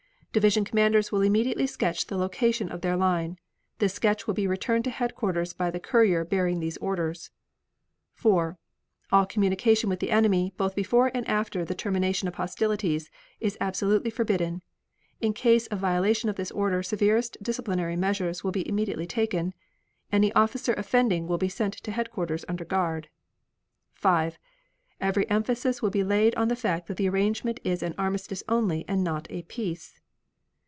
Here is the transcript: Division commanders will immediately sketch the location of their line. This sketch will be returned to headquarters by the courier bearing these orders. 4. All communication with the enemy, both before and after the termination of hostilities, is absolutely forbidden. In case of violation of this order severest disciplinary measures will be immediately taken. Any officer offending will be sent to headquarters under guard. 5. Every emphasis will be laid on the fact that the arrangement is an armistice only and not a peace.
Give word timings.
Division 0.33 0.63
commanders 0.63 1.11
will 1.11 1.19
immediately 1.23 1.67
sketch 1.67 2.07
the 2.07 2.15
location 2.15 2.69
of 2.71 2.79
their 2.79 2.95
line. 2.95 3.37
This 3.79 3.93
sketch 3.93 4.27
will 4.27 4.33
be 4.33 4.47
returned 4.47 4.85
to 4.85 4.89
headquarters 4.89 5.51
by 5.51 5.69
the 5.69 5.77
courier 5.81 6.23
bearing 6.23 6.61
these 6.61 6.77
orders. 6.77 7.31
4. 8.13 8.57
All 9.11 9.25
communication 9.25 9.89
with 9.89 9.99
the 9.99 10.09
enemy, 10.09 10.53
both 10.55 10.73
before 10.73 11.11
and 11.13 11.27
after 11.27 11.65
the 11.65 11.75
termination 11.75 12.29
of 12.29 12.35
hostilities, 12.35 13.11
is 13.41 13.57
absolutely 13.59 14.09
forbidden. 14.09 14.61
In 15.19 15.33
case 15.33 15.67
of 15.67 15.79
violation 15.79 16.29
of 16.29 16.37
this 16.37 16.51
order 16.51 16.81
severest 16.81 17.35
disciplinary 17.43 17.97
measures 17.97 18.41
will 18.41 18.53
be 18.53 18.65
immediately 18.69 19.05
taken. 19.07 19.53
Any 20.13 20.31
officer 20.31 20.71
offending 20.75 21.27
will 21.27 21.39
be 21.39 21.49
sent 21.49 21.73
to 21.73 21.91
headquarters 21.91 22.45
under 22.47 22.63
guard. 22.63 23.09
5. 23.95 24.39
Every 25.01 25.29
emphasis 25.29 25.81
will 25.81 25.89
be 25.91 26.05
laid 26.05 26.33
on 26.35 26.47
the 26.47 26.55
fact 26.55 26.87
that 26.87 26.95
the 26.95 27.09
arrangement 27.09 27.59
is 27.65 27.83
an 27.83 27.93
armistice 27.97 28.43
only 28.47 28.85
and 28.87 29.03
not 29.03 29.27
a 29.29 29.41
peace. 29.41 29.97